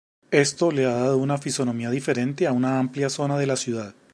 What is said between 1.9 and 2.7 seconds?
diferente a